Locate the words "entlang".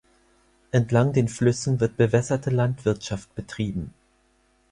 0.71-1.13